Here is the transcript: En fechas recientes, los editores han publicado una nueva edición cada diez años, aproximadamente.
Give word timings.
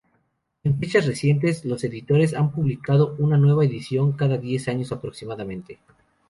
En 0.63 0.79
fechas 0.79 1.05
recientes, 1.05 1.63
los 1.63 1.83
editores 1.83 2.33
han 2.33 2.51
publicado 2.51 3.13
una 3.19 3.37
nueva 3.37 3.65
edición 3.65 4.13
cada 4.13 4.39
diez 4.39 4.67
años, 4.67 4.91
aproximadamente. 4.91 5.77